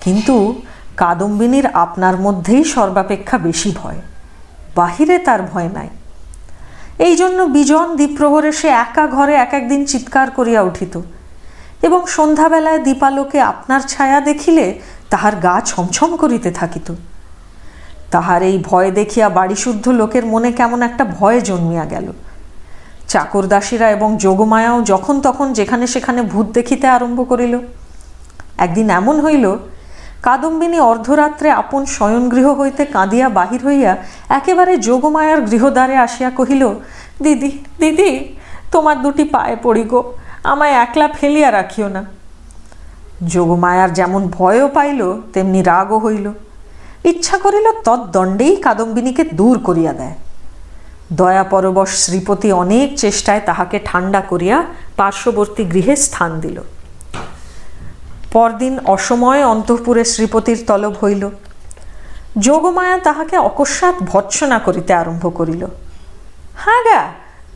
[0.00, 0.62] কিন্তু
[0.96, 4.00] কাদম্বিনীর আপনার মধ্যেই সর্বাপেক্ষা বেশি ভয়।
[4.74, 5.88] বাহিরে তার ভয় নাই।
[6.98, 11.00] এই জন্য বিজন দ্বীপ্রহরে সে একা ঘরে এক একদিন চিৎকার করিয়া উঠিত
[11.82, 16.94] এবং সন্ধ্যাবেলায় দীপালোকে আপনার ছায়া দেখিলে তাহার গা ছমছম করিতে থাকিত।
[18.10, 22.12] তাহার এই ভয় দেখিয়া বাড়িশুদ্ধ লোকের মনে কেমন একটা ভয় জন্মিয়া গেল।
[23.08, 27.54] চাকরদাসীরা এবং যোগমায়াও যখন তখন যেখানে সেখানে ভূত দেখিতে আরম্ভ করিল।
[28.64, 29.46] একদিন এমন হইল,
[30.22, 33.96] কাদম্বিনী অর্ধরাত্রে আপন শয়নগৃহ হইতে কাঁদিয়া বাহির হইয়া
[34.28, 36.62] একেবারে যোগমায়ার গৃহদ্বারে আসিয়া কহিল,
[37.22, 38.10] দিদি দিদি,
[38.72, 40.00] তোমার দুটি পায়ে পড়ি গো,
[40.44, 42.02] আমায় একলা ফেলিয়া রাখিও না।
[43.22, 45.00] যোগমায়ার যেমন ভয়ও পাইল,
[45.32, 46.26] তেমনি রাগও হইল।
[47.04, 50.14] ইচ্ছা করিল তদ্দণ্ডেই কাদম্বিনীকে দূর করিয়া দেয়।
[51.12, 54.64] দয়া পরবশ শ্রীপতি অনেক চেষ্টায় তাহাকে ঠান্ডা করিয়া
[54.96, 56.60] পার্শ্ববর্তী গৃহে স্থান দিল।
[58.32, 61.30] পরদিন অসময়ে অন্তঃপুরে শ্রীপতির তলব হইল।
[62.38, 65.66] যোগমায়া তাহাকে অকস্মাৎ ভৎসনা করিতে আরম্ভ করিল।
[66.64, 67.02] হ্যাঁ গা,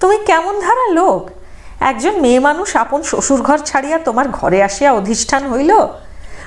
[0.01, 1.31] তুমি কেমন ধারা লোক?
[1.81, 5.73] একজন মেয়ে মানুষ আপন শ্বশুরঘর ছাড়িয়া তোমার ঘরে আসিয়া অধিষ্ঠান হইল?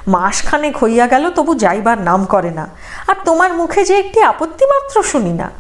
[0.07, 2.67] মাসখানেক হইয়া গেল তবু যাইবার নাম করে না,
[3.07, 5.51] আর তোমার মুখে যে একটি আপত্তি মাত্র শুনি না।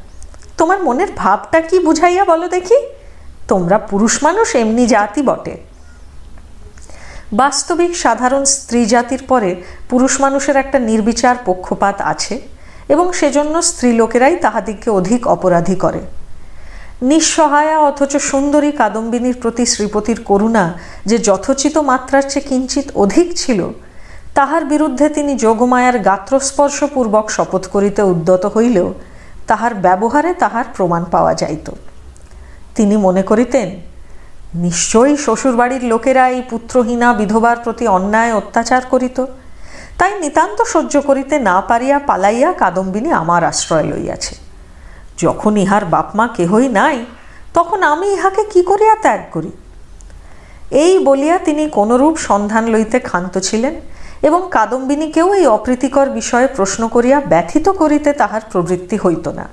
[0.63, 2.75] তোমার মনের ভাবটা কি বুঝাইয়া বলো দেখি?
[3.47, 5.57] তোমরা পুরুষ মানুষ, এমনি জাতি বটে।
[7.33, 9.55] বাস্তবিক সাধারণ স্ত্রী জাতির পরে
[9.89, 12.41] পুরুষ মানুষের একটা নির্বিচার পক্ষপাত আছে
[12.89, 16.01] এবং সেজন্য স্ত্রী লোকেরাই তাহাদিগকে অধিক অপরাধী করে।
[17.01, 20.73] নিঃসহায়া অথচ সুন্দরী কাদম্বিনীর প্রতি শ্রীপতির করুণা
[21.05, 23.71] যে যথোচিত মাত্রার চেয়ে কিঞ্চিত অধিক ছিল,
[24.33, 28.93] তাহার বিরুদ্ধে তিনি যোগমায়ার গাত্রস্পর্শপূর্বক শপথ করিতে উদ্যত হইলেও
[29.47, 31.71] তাহার ব্যবহারে তাহার প্রমাণ পাওয়া যাইত।
[32.75, 33.79] তিনি মনে করিতেন,
[34.55, 39.25] নিশ্চয়ই শ্বশুরবাড়ির লোকেরা এই পুত্রহীনা বিধবার প্রতি অন্যায় অত্যাচার করিত।
[39.97, 44.35] তাই নিতান্ত সহ্য করিতে না পারিয়া পালাইয়া কাদম্বিনী আমার আশ্রয় লইয়াছে।
[45.17, 47.05] যখন ইহার বাপমা কেহই নাই,
[47.53, 49.51] তখন আমি ইহাকে কি করিয়া ত্যাগ করি?
[50.71, 53.73] এই বলিয়া তিনি কোনরূপ সন্ধান লইতে ক্ষান্ত ছিলেন।
[54.27, 59.45] এবং কাদম্বিনীকেও এই অপ্রীতিকর বিষয়ে প্রশ্ন করিয়া ব্যথিত করিতে তাহার প্রবৃত্তি হইত না।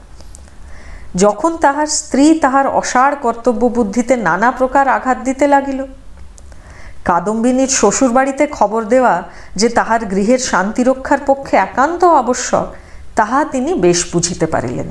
[1.14, 5.80] যখন তাহার স্ত্রী তাহার অসাড় কর্তব্য বুদ্ধিতে নানা প্রকার আঘাত দিতে লাগিল,
[7.08, 9.14] কাদম্বিনীর শ্বশুরবাড়িতে খবর দেওয়া
[9.60, 12.66] যে তাহার গৃহের শান্তি রক্ষার পক্ষে একান্ত আবশ্যক,
[13.18, 14.88] তাহা তিনি বেশ বুঝিতে পারিলেন।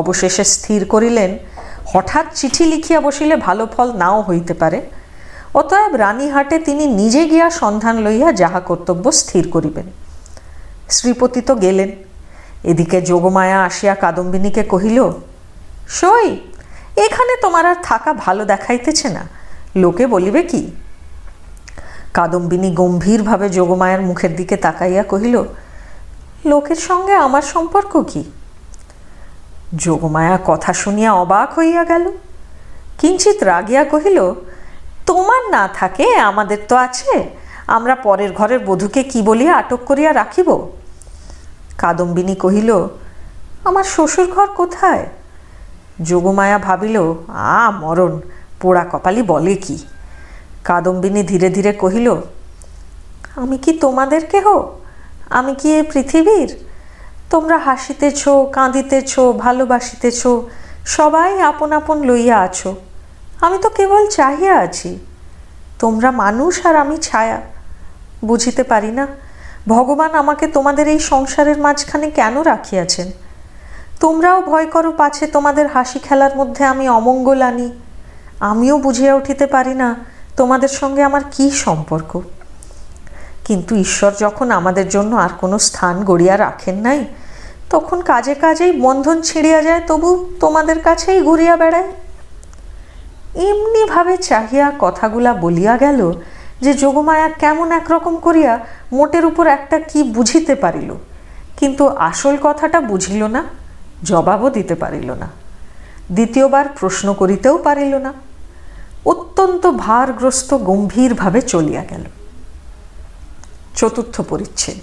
[0.00, 1.30] অবশেষে স্থির করিলেন,
[1.92, 4.78] হঠাৎ চিঠি লিখিয়া বসিলে ভালো ফল নাও হইতে পারে
[5.58, 9.86] অতএব রানীহাটে তিনি নিজে গিয়া সন্ধান লইয়া যাহা কর্তব্য স্থির করিবেন।
[10.90, 11.90] শ্রীপতি তো গেলেন।
[12.70, 14.98] এদিকে যোগমায়া আসিয়া কাদম্বিনীকে কহিল,
[16.00, 16.28] সই,
[16.96, 19.22] এখানে তোমার আর থাকা ভালো দেখাইতেছে না।
[19.76, 20.62] লোকে বলিবে কি?
[22.14, 25.36] কাদম্বিনী গম্ভীরভাবে যোগমায়ার মুখের দিকে তাকাইয়া কহিল,
[26.44, 28.22] লোকের সঙ্গে আমার সম্পর্ক কি?
[29.76, 32.04] যোগমায়া কথা শুনিয়া অবাক হইয়া গেল।
[33.00, 34.18] কিঞ্চিত রাগিয়া কহিল
[35.08, 37.30] তোমার না থাকে, আমাদের তো আছে।
[37.66, 40.68] আমরা পরের ঘরের বধূকে কি বলিয়া আটক করিয়া রাখিব?
[41.78, 42.86] কাদম্বিনী কহিল,
[43.64, 45.06] আমার শ্বশুর ঘর কোথায়?
[46.02, 48.20] যোগমায়া ভাবিল, আ, মরণ,
[48.60, 49.78] পোড়া কপালি বলে কি?
[50.64, 52.16] কাদম্বিনী ধীরে ধীরে কহিল,
[53.36, 54.62] আমি কি তোমাদের কেহ?
[55.30, 56.56] আমি কি এ পৃথিবীর?
[57.30, 60.26] তোমরা হাসিতেছ, কাঁদিতেছ, ভালোবাসিতেছ,
[60.86, 62.76] সবাই আপন আপন লইয়া আছো।
[63.40, 64.98] আমি তো কেবল চাহিয়া আছি।
[65.78, 67.38] তোমরা মানুষ আর আমি ছায়া।
[68.24, 69.06] বুঝিতে পারি না,
[69.68, 73.08] ভগবান আমাকে তোমাদের এই সংসারের মাঝখানে কেন রাখিয়াছেন?
[74.00, 77.68] তোমরাও ভয় করো পাছে তোমাদের হাসি খেলার মধ্যে আমি অমঙ্গল আনি।
[78.40, 79.88] আমিও বুঝিয়া উঠিতে পারি না
[80.36, 82.20] তোমাদের সঙ্গে আমার কি সম্পর্ক।
[83.44, 87.00] কিন্তু ঈশ্বর যখন আমাদের জন্য আর কোনো স্থান গড়িয়া রাখেন নাই,
[87.70, 90.08] তখন কাজে কাজেই বন্ধন ছিঁড়িয়া যায়, তবু
[90.40, 91.88] তোমাদের কাছেই ঘুরিয়া বেড়ায়।
[93.38, 96.12] এমনিভাবে চাহিয়া কথাগুলা বলিয়া গেল
[96.60, 98.58] যে যোগমায়া কেমন একরকম করিয়া
[98.92, 100.94] মোটের উপর একটা কি বুঝিতে পারিল।
[101.56, 103.44] কিন্তু আসল কথাটা বুঝিল না,
[104.02, 105.28] জবাবও দিতে পারিল না।
[106.12, 108.12] দ্বিতীয়বার প্রশ্ন করিতেও পারিল না।
[109.04, 112.04] অত্যন্ত ভারগ্রস্ত গম্ভীরভাবে চলিয়া গেল।
[113.76, 114.76] চতুর্থ পরিচ্ছেদ।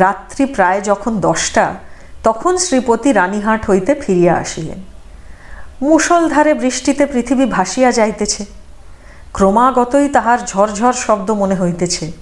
[0.00, 1.74] রাত্রি প্রায় যখন দশটা,
[2.24, 4.89] তখন শ্রীপতি রানীহাট হইতে ফিরিয়া আসিলেন।
[5.82, 8.44] মুষলধারে বৃষ্টিতে পৃথিবী ভাসিয়া যাইতেছে।
[9.32, 12.12] ক্রমাগতই তাহার ঝরঝর শব্দ মনে হইতেছে,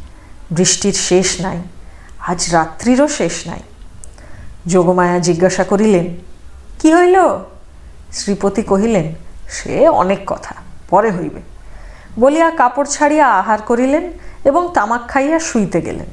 [0.51, 1.59] বৃষ্টির শেষ নাই,
[2.19, 3.61] আজ রাত্রিরও শেষ নাই।
[4.67, 6.07] যোগমায়া জিজ্ঞাসা করিলেন,
[6.79, 7.17] কি হইল?
[8.13, 9.15] শ্রীপতি কহিলেন,
[9.51, 10.55] সে অনেক কথা,
[10.91, 11.41] পরে হইবে।
[12.19, 14.13] বলিয়া কাপড় ছাড়িয়া আহার করিলেন
[14.45, 16.07] এবং তামাক খাইয়া শুইতে গেলেন।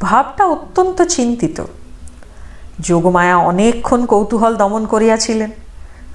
[0.00, 1.64] ভাবটা অত্যন্ত চিন্তিত।
[2.80, 5.50] যোগমায়া অনেকক্ষণ কৌতূহল দমন করিয়াছিলেন।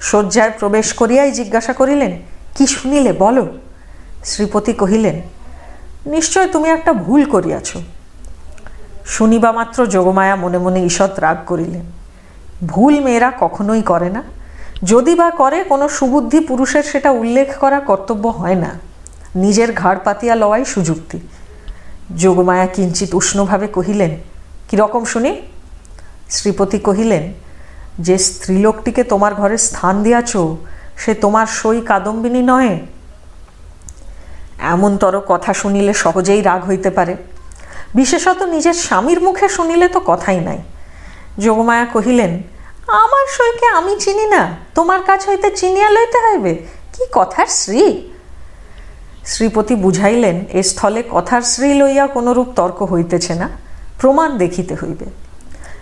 [0.08, 2.12] শয্যায় প্রবেশ করিয়াই জিজ্ঞাসা করিলেন,
[2.56, 3.44] কি শুনিলে বলো?
[4.24, 5.16] শ্রীপতি কহিলেন,
[6.14, 7.68] নিশ্চয় তুমি একটা ভুল করিয়াছ।
[9.06, 11.84] শুনিবা মাত্র যোগমায়া মনে মনে ঈষৎ রাগ করিলেন,
[12.66, 14.22] ভুল মেয়েরা কখনোই করে না।
[14.84, 18.70] যদি বা করে, কোনো সুবুদ্ধি পুরুষের সেটা উল্লেখ করা কর্তব্য হয় না।
[19.34, 21.18] নিজের ঘাড় পাতিয়া লওয়াই সুযুক্তি।
[22.16, 24.12] যোগমায়া কিঞ্চিত উষ্ণভাবে কহিলেন
[24.68, 25.32] কীরকম শুনি?
[26.30, 27.24] শ্রীপতি কহিলেন
[27.98, 30.32] যে স্ত্রীলোকটিকে তোমার ঘরে স্থান দিয়াছ,
[30.96, 32.78] সে তোমার সই কাদম্বিনী নয়
[34.72, 37.16] এমনতর কথা শুনিলে সহজেই রাগ হইতে পারে।
[37.94, 40.58] বিশেষত নিজের স্বামীর মুখে শুনিলে তো কথাই নাই।
[41.38, 42.42] যোগমায়া কহিলেন,
[42.88, 46.52] আমার সইকে আমি চিনি না, তোমার কাছ হইতে চিনিয়া লইতে হইবে?
[46.92, 47.82] কি কথার শ্রী
[49.24, 53.48] শ্রীপতি বুঝাইলেন, এ স্থলে কথার শ্রী লইয়া কোনরূপ তর্ক হইতেছে না,
[54.00, 55.06] প্রমাণ দেখিতে হইবে।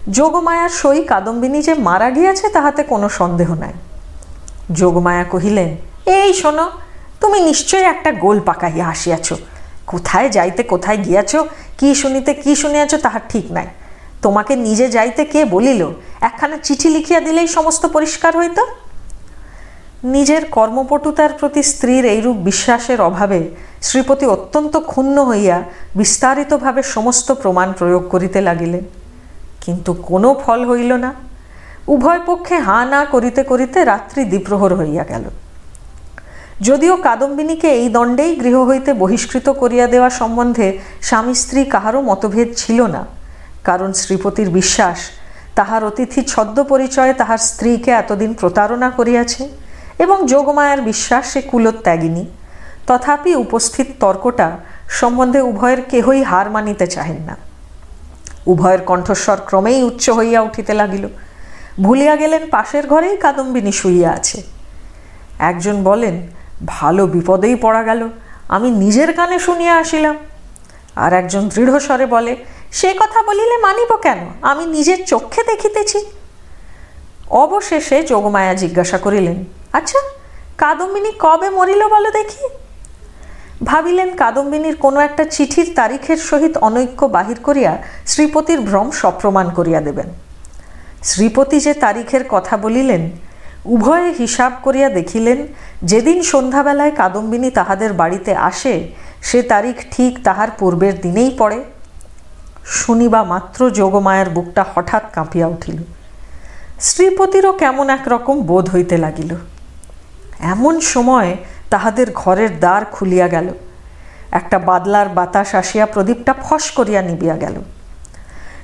[0.09, 3.73] যোগমায়ার সই কাদম্বিনী যে মারা গিয়াছে তাহাতে কোনো সন্দেহ নাই।
[4.73, 6.71] যোগমায়া কহিলেন, এই শোনো,
[7.21, 9.33] তুমি নিশ্চয়ই একটা গোল পাকাইয়া আসিয়াছ।
[9.87, 11.37] কোথায় যাইতে, কোথায় গিয়াছ,
[11.79, 13.67] কি শুনিতে, কি শুনিয়াছ তাহার ঠিক নাই।
[14.23, 15.91] তোমাকে নিজে যাইতে কে বলিল?
[16.21, 18.59] একখানা চিঠি লিখিয়া দিলেই সমস্ত পরিষ্কার হইত?
[20.05, 23.51] নিজের কর্মপটুতার প্রতি স্ত্রীর এইরূপ বিশ্বাসের অভাবে
[23.83, 25.63] শ্রীপতি অত্যন্ত ক্ষুণ্ণ হইয়া
[25.97, 29.00] বিস্তারিতভাবে সমস্ত প্রমাণ প্রয়োগ করিতে লাগিলেন।
[29.65, 31.11] কিন্তু কোনো ফল হইল না।
[31.95, 35.25] উভয় পক্ষে হা না করিতে করিতে রাত্রি দ্বিপ্রহর হইয়া গেল।
[36.69, 40.69] যদিও কাদম্বিনীকে এই দণ্ডেই গৃহ হইতে বহিষ্কৃত করিয়া দেওয়া সম্বন্ধে
[41.09, 43.03] স্বামী স্ত্রী কাহারও মতভেদ ছিল না,
[43.69, 44.99] কারণ শ্রীপতির বিশ্বাস,
[45.59, 49.43] তাহার অতিথি ছদ্ম পরিচয়ে তাহার স্ত্রীকে এতদিন প্রতারণা করিয়াছে
[50.05, 52.25] এবং যোগমায়ার বিশ্বাস সে কুলোত্যাগিনী।
[52.89, 54.49] তথাপি উপস্থিত তর্কটা
[55.01, 57.35] সম্বন্ধে উভয়ের কেহই হার মানিতে চাহেন না।
[58.47, 61.09] উভয়ের কণ্ঠস্বর ক্রমেই উচ্চ হইয়া উঠিতে লাগিল।
[61.83, 64.43] ভুলিয়া গেলেন পাশের ঘরেই কাদম্বিনী শুইয়া আছে।
[65.39, 66.27] একজন বলেন,
[66.67, 68.09] ভালো বিপদেই পড়া গেল,
[68.49, 70.17] আমি নিজের কানে শুনিয়া আসিলাম।
[70.97, 72.37] আর একজন দৃঢ়স্বরে বলে,
[72.73, 74.19] সে কথা বলিলে মানিব কেন?
[74.43, 76.07] আমি নিজের চক্ষে দেখিতেছি।
[77.31, 79.99] অবশেষে যোগমায়া জিজ্ঞাসা করিলেন আচ্ছা
[80.59, 82.70] কাদম্বিনী কবে মরিল বলো দেখি?
[83.63, 87.73] ভাবিলেন কাদম্বিনীর কোনো একটা চিঠির তারিখের সহিত অনৈক্য বাহির করিয়া
[88.07, 90.09] শ্রীপতির ভ্রম সপ্রমাণ করিয়া দেবেন।
[91.03, 93.11] শ্রীপতি যে তারিখের কথা বলিলেন,
[93.65, 95.47] উভয়ে হিসাব করিয়া দেখিলেন,
[95.83, 98.75] যেদিন সন্ধ্যাবেলায় কাদম্বিনী তাহাদের বাড়িতে আসে,
[99.23, 101.59] সে তারিখ ঠিক তাহার পূর্বের দিনেই পড়ে।
[102.65, 105.79] শুনিবা মাত্র যোগমায়ের বুকটা হঠাৎ কাঁপিয়া উঠিল।
[106.81, 109.35] শ্রীপতিরও কেমন একরকম বোধ হইতে লাগিল।
[110.41, 111.37] এমন সময়
[111.71, 113.49] তাহাদের ঘরের দ্বার খুলিয়া গেল।
[114.33, 117.63] একটা বাদলার বাতাস আসিয়া প্রদীপটা ফস করিয়া নিবিয়া গেল।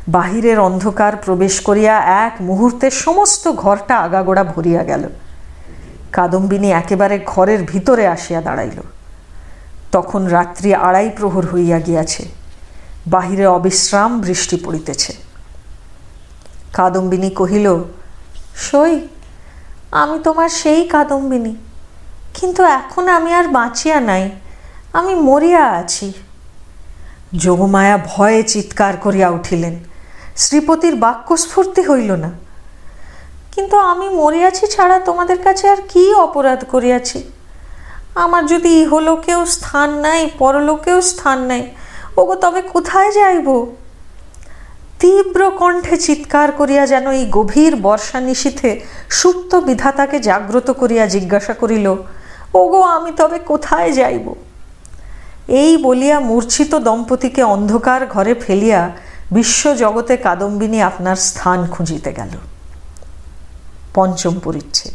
[0.09, 5.09] বাহিরের অন্ধকার প্রবেশ করিয়া এক মুহূর্তে সমস্ত ঘরটা আগাগোড়া ভরিয়া গেল।
[6.13, 8.81] কাদম্বিনী একেবারে ঘরের ভিতরে আসিয়া দাঁড়াইল।
[9.93, 12.29] তখন রাত্রি আড়াই প্রহর হইয়া গিয়াছে।
[13.07, 15.17] বাহিরে অবিশ্রাম বৃষ্টি পড়িতেছে।
[16.73, 17.85] কাদম্বিনী কহিল,
[18.57, 19.09] সই,
[19.91, 21.57] আমি তোমার সেই কাদম্বিনী।
[22.41, 24.31] কিন্তু এখন আমি আর বাঁচিয়া নাই।
[24.93, 26.13] আমি মরিয়া আছি।
[27.35, 29.79] যোগমায়া ভয়ে চিৎকার করিয়া উঠিলেন।
[30.37, 32.31] শ্রীপতির বাক্যস্ফূর্তি হইল না।
[33.53, 37.23] কিন্তু আমি মরিয়াছি ছাড়া তোমাদের কাছে আর কি অপরাধ করিয়াছি?
[38.15, 41.71] আমার যদি ইহলোকেও স্থান নাই, পরলোকেও স্থান নাই,
[42.17, 43.67] ওগো তবে কোথায় যাইব?
[45.01, 51.97] তীব্র কণ্ঠে চিৎকার করিয়া যেন এই গভীর বর্ষা নিশীথে সুপ্ত বিধাতাকে জাগ্রত করিয়া জিজ্ঞাসা করিল
[52.55, 54.35] ওগো, আমি তবে কোথায় যাইব?
[55.49, 58.91] এই বলিয়া মূর্ছিত দম্পতিকে অন্ধকার ঘরে ফেলিয়া
[59.33, 62.29] বিশ্ব জগতে কাদম্বিনী আপনার স্থান খুঁজিতে গেল।
[63.95, 64.95] পঞ্চম পরিচ্ছেদ।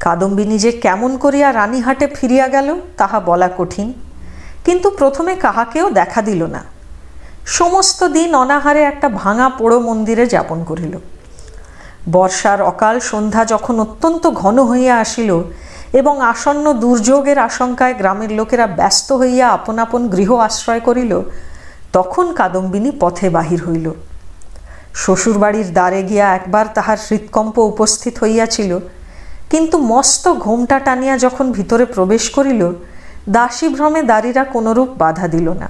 [0.00, 3.92] কাদম্বিনী যে কেমন করিয়া রানীহাটে ফিরিয়া গেল, তাহা বলা কঠিন,
[4.64, 6.64] কিন্তু প্রথমে কাহাকেও দেখা দিল না।
[7.46, 10.98] সমস্ত দিন অনাহারে একটা ভাঙা পোড়ো মন্দিরে যাপন করিল।
[12.12, 15.42] বর্ষার অকাল সন্ধ্যা যখন অত্যন্ত ঘন হইয়া আসিল
[15.92, 21.20] এবং আসন্ন দুর্যোগের আশঙ্কায় গ্রামের লোকেরা ব্যস্ত হইয়া আপন আপন গৃহ আশ্রয় করিল।
[21.92, 23.90] তখন কাদম্বিনী পথে বাহির হইল।
[24.94, 28.78] শ্বশুরবাড়ির দ্বারে গিয়া একবার তাহার হৃৎকম্প উপস্থিত হইয়াছিল।
[29.50, 32.72] কিন্তু মস্ত ঘোমটা টানিয়া যখন ভিতরে প্রবেশ করিল
[33.28, 35.68] দাসী ভ্রমে দাঁড়িরা কোনরূপ বাধা দিল না।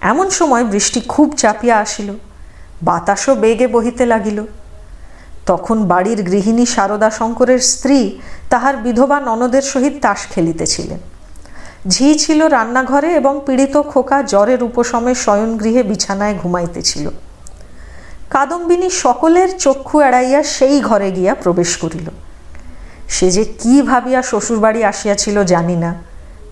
[0.00, 2.14] এমন সময় বৃষ্টি খুব চাপিয়া আসিল।
[2.82, 4.44] বাতাসও বেগে বহিতে লাগিল।
[5.50, 7.98] তখন বাড়ির গৃহিণী শারদা শঙ্করের স্ত্রী
[8.52, 11.00] তাহার বিধবা ননদের সহিত তাস খেলিতেছিলেন।
[11.92, 17.06] ঝি ছিল রান্নাঘরে এবং পীড়িত খোকা জ্বরের উপশমে শয়নগৃহে বিছানায় ঘুমাইতেছিল।
[18.34, 22.08] কাদম্বিনী সকলের চক্ষু এড়াইয়া সেই ঘরে গিয়া প্রবেশ করিল।
[23.14, 25.90] সে যে কি ভাবিয়া শ্বশুরবাড়ি আসিয়াছিল জানি না,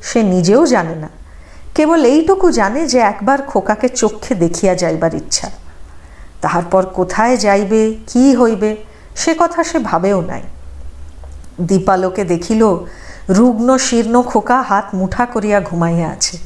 [0.09, 1.09] সে নিজেও জানে না।
[1.77, 5.49] কেবল এইটুকু জানে যে একবার খোকাকে চক্ষে দেখিয়া যাইবার ইচ্ছা।
[6.41, 8.77] তাহার পর কোথায় যাইবে, কি হইবে,
[9.17, 10.43] সে কথা সে ভাবেও নাই।
[11.61, 12.63] দীপালোকে দেখিল,
[13.31, 16.39] রুগ্ন শীর্ণ খোকা হাত মুঠা করিয়া ঘুমাইয়া আছে।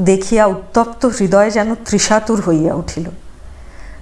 [0.00, 3.10] দেখিয়া উত্তপ্ত হৃদয় যেন ত্রিশাতুর হইয়া উঠিল।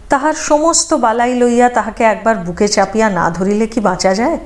[0.09, 4.39] তাহার সমস্ত বালাই লইয়া তাহাকে একবার বুকে চাপিয়া না ধরিলে কি বাঁচা যায়?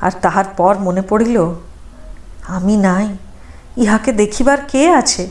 [0.00, 1.54] আর তাহার পর মনে পড়িল,
[2.48, 3.08] আমি নাই,
[3.76, 5.28] ইহাকে দেখিবার কে আছে?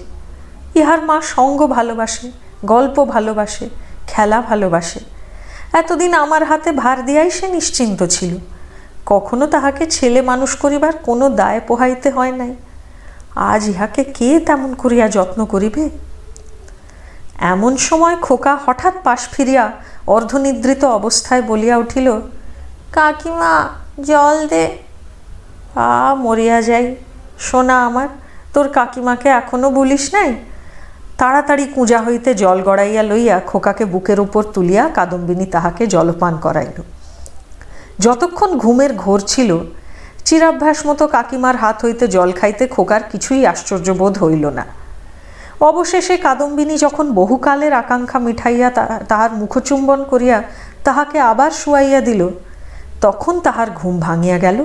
[0.75, 2.31] ইহার মা সঙ্গ ভালোবাসে,
[2.65, 3.69] গল্প ভালোবাসে
[4.09, 4.99] খেলা ভালোবাসে।
[5.73, 8.37] এতদিন আমার হাতে ভার দিয়াই সে নিশ্চিন্ত ছিল।
[9.05, 12.55] কখনো তাহাকে ছেলে মানুষ করিবার কোনো দায় পোহাইতে হয় নাই।
[13.35, 15.89] আজ ইহাকে কে তেমন করিয়া যত্ন করিবে?
[17.39, 19.71] এমন সময় খোকা হঠাৎ পাশ ফিরিয়া
[20.07, 22.21] অর্ধনিদ্রিত অবস্থায় বলিয়া উঠিল,
[22.91, 23.67] কাকিমা,
[24.01, 24.77] জল দে।
[25.75, 26.95] আ, মরিয়া যাই।
[27.39, 28.07] সোনা আমার,
[28.53, 30.35] তোর কাকিমাকে এখনও বলিস নাই?
[31.19, 36.77] তাড়াতাড়ি কুঁজা হইতে জল গড়াইয়া লইয়া খোকাকে বুকের উপর তুলিয়া কাদম্বিনী তাহাকে জলপান করাইল।
[38.03, 39.49] যতক্ষণ ঘুমের ঘোর ছিল,
[40.25, 44.63] চিরাভ্যাস মতো কাকিমার হাত হইতে জল খাইতে খোকার কিছুই আশ্চর্যবোধ হইল না।
[45.69, 48.69] অবশেষে কাদম্বিনী যখন বহুকালের আকাঙ্ক্ষা মিঠাইয়া
[49.09, 50.37] তাহার মুখচুম্বন করিয়া
[50.85, 52.21] তাহাকে আবার শুয়াইয়া দিল,
[53.01, 54.59] তখন তাহার ঘুম ভাঙিয়া গেল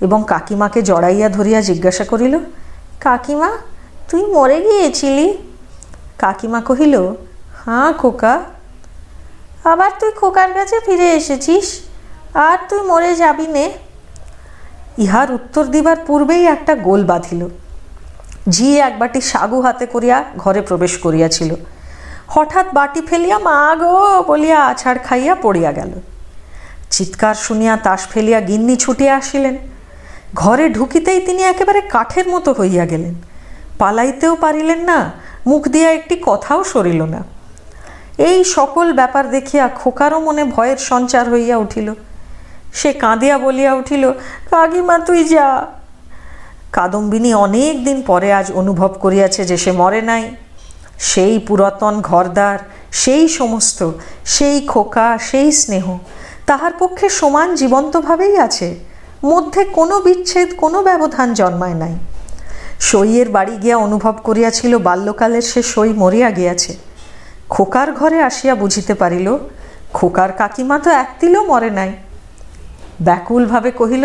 [0.00, 2.34] এবং কাকিমাকে জড়াইয়া ধরিয়া জিজ্ঞাসা করিল,
[3.04, 3.50] কাকিমা,
[4.08, 5.26] তুই মরে গিয়েছিলি?
[6.18, 6.94] কাকিমা কহিল,
[7.64, 8.34] হাঁ খোকা,
[9.64, 11.66] আবার তুই খোকার কাছে ফিরে এসেছিস,
[12.34, 13.72] আর তুই মরে যাবি নে?
[14.98, 17.48] ইহার উত্তর দিবার পূর্বেই একটা গোল বাঁধিল।
[18.48, 21.54] ঝি এক বাটি সাগু হাতে করিয়া ঘরে প্রবেশ করিয়াছিল।
[22.28, 25.92] হঠাৎ বাটি ফেলিয়া, মা গো, বলিয়া আছাড় খাইয়া পড়িয়া গেল।
[26.90, 29.56] চিৎকার শুনিয়া তাস ফেলিয়া গিন্নি ছুটিয়া আসিলেন।
[30.34, 33.14] ঘরে ঢুকিতেই তিনি একেবারে কাঠের মতো হইয়া গেলেন।
[33.78, 35.10] পালাইতেও পারিলেন না,
[35.46, 37.22] মুখ দিয়া একটি কথাও সরিল না।
[38.18, 41.94] এই সকল ব্যাপার দেখিয়া খোকারও মনে ভয়ের সঞ্চার হইয়া উঠিল।
[42.72, 44.12] সে কাঁদিয়া বলিয়া উঠিল
[44.50, 45.66] কাকিমা তুই যা।
[46.72, 50.24] কাদম্বিনী অনেক দিন পরে আজ অনুভব করিয়াছে যে সে মরে নাই।
[50.98, 52.58] সেই পুরাতন ঘরদার
[52.92, 53.90] সেই সমস্ত,
[54.24, 55.86] সেই খোকা, সেই স্নেহ,
[56.46, 58.68] তাহার পক্ষে সমান জীবন্তভাবেই আছে।
[59.24, 61.94] মধ্যে কোনো বিচ্ছেদ, কোনো ব্যবধান জন্মায় নাই।
[62.80, 66.72] সইয়ের বাড়ি গিয়া অনুভব করিয়াছিল, বাল্যকালের সে সই মরিয়া গিয়াছে।
[67.50, 69.28] খোকার ঘরে আসিয়া বুঝিতে পারিল,
[69.92, 71.90] খোকার কাকিমা তো একতিলও মরে নাই।
[73.06, 74.04] ব্যাকুলভাবে কহিল,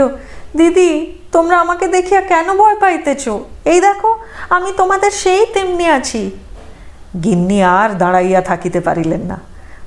[0.57, 0.89] দিদি,
[1.31, 3.23] তোমরা আমাকে দেখিয়া কেন ভয় পাইতেছ?
[3.65, 4.12] এই দেখো,
[4.49, 6.21] আমি তোমাদের সেই তেমনি আছি।
[7.23, 9.38] গিন্নি আর দাঁড়াইয়া থাকিতে পারিলেন না,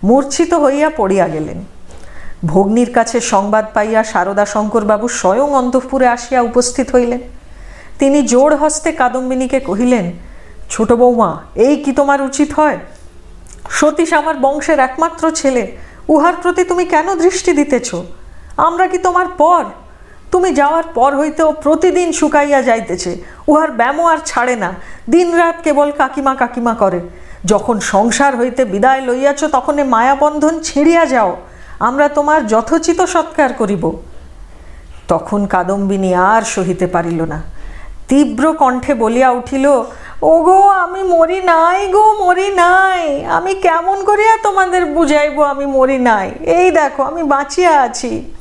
[0.04, 1.58] মূর্ছিত হইয়া পড়িয়া গেলেন।
[2.44, 7.20] ভগ্নির কাছে সংবাদ পাইয়া শারদা শঙ্করবাবু স্বয়ং অন্তঃপুরে আসিয়া উপস্থিত হইলেন।
[7.98, 10.06] তিনি জোর হস্তে কাদম্বিনীকে কহিলেন,
[10.70, 11.30] ছোট বৌমা,
[11.66, 12.78] এই কি তোমার উচিত হয়?
[13.70, 15.62] সতীশ আমার বংশের একমাত্র ছেলে,
[16.08, 17.88] উহার প্রতি তুমি কেন দৃষ্টি দিতেছ?
[18.56, 19.64] আমরা কি তোমার পর?
[20.32, 23.10] তুমি যাওয়ার পর হইতেও প্রতিদিন শুকাইয়া যাইতেছে,
[23.48, 24.70] উহার ব্যামো আর ছাড়ে না
[25.10, 27.00] দিন রাত কেবল কাকিমা কাকিমা করে।
[27.44, 31.36] যখন সংসার হইতে বিদায় লইয়াছ, তখন এ মায়াবন্ধন ছিঁড়িয়া যাও,
[31.88, 33.84] আমরা তোমার যথোচিত সৎকার করিব।
[35.08, 37.38] তখন কাদম্বিনী আর সহিতে পারিল না।
[38.08, 39.66] তীব্র কণ্ঠে বলিয়া উঠিল,
[40.22, 46.30] ওগো, আমি মরি নাই গো, মরি নাই। আমি কেমন করিয়া তোমাদের বুঝাইব আমি মরি নাই?
[46.58, 48.32] এই দেখো, আমি বাঁচিয়া আছি।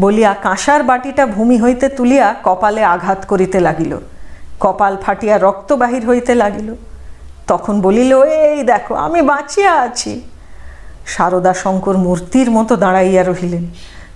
[0.00, 3.92] বলিয়া কাঁসার বাটিটা ভূমি হইতে তুলিয়া কপালে আঘাত করিতে লাগিল।
[4.60, 6.74] কপাল ফাটিয়া রক্ত বাহির হইতে লাগিল।
[7.46, 10.12] তখন বলিল, এই দেখো, আমি বাঁচিয়া আছি।
[11.06, 13.64] সারদা শঙ্কর মূর্তির মতো দাঁড়াইয়া রহিলেন।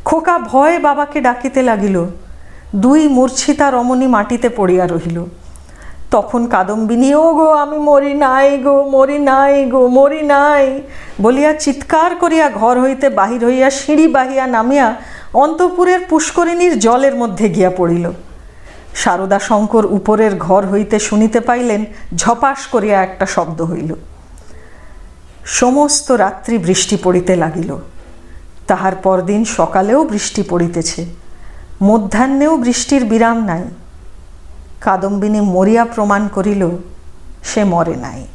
[0.04, 1.96] খোকা ভয়ে বাবাকে ডাকিতে লাগিল
[2.74, 5.24] দুই মূর্ছিতা রমণী মাটিতে পড়িয়া রহিল।
[6.10, 10.82] তখন কাদম্বিনী ও গো আমি মরি নাই গো, মরি নাই গো, মরি নাই
[11.20, 14.94] বলিয়া চিৎকার করিয়া ঘর হইতে বাহির হইয়া সিঁড়ি বাহিয়া নামিয়া
[15.34, 18.10] অন্তপুরের পুষ্করিণীর জলের মধ্যে গিয়া পড়িল।
[18.94, 21.84] সারদা শঙ্কর উপরের ঘর হইতে শুনিতে পাইলেন,
[22.16, 23.94] ঝপাস করিয়া একটা শব্দ হইল।
[25.44, 27.76] সমস্ত রাত্রি বৃষ্টি পড়িতে লাগিল।
[28.66, 31.27] তাহার পরদিন সকালেও বৃষ্টি পড়িতেছে।
[31.82, 33.64] মধ্যাহ্নেও বৃষ্টির বিরাম নাই।
[34.80, 36.68] কাদম্বিনী মরিয়া প্রমাণ করিল
[37.42, 38.26] সে মরে নাই।